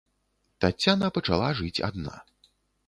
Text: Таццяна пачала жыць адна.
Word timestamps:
Таццяна 0.65 1.11
пачала 1.19 1.53
жыць 1.61 1.79
адна. 1.91 2.15